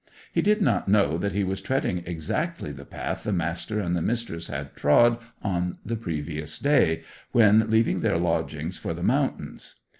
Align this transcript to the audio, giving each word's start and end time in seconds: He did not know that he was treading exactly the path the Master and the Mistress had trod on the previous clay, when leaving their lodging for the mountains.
He 0.33 0.41
did 0.41 0.63
not 0.63 0.87
know 0.87 1.15
that 1.19 1.33
he 1.33 1.43
was 1.43 1.61
treading 1.61 1.99
exactly 2.07 2.71
the 2.71 2.85
path 2.85 3.23
the 3.23 3.31
Master 3.31 3.79
and 3.79 3.95
the 3.95 4.01
Mistress 4.01 4.47
had 4.47 4.75
trod 4.75 5.19
on 5.43 5.77
the 5.85 5.95
previous 5.95 6.57
clay, 6.59 7.03
when 7.33 7.69
leaving 7.69 7.99
their 7.99 8.17
lodging 8.17 8.71
for 8.71 8.95
the 8.95 9.03
mountains. 9.03 9.75